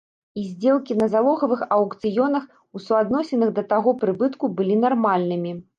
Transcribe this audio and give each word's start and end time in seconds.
І 0.43 0.45
здзелкі 0.51 0.95
на 1.01 1.07
залогавых 1.15 1.61
аўкцыёнах 1.77 2.49
у 2.75 2.85
суадносінах 2.89 3.49
да 3.61 3.69
таго 3.77 3.99
прыбытку 4.05 4.53
былі 4.61 4.85
нармальнымі. 4.87 5.51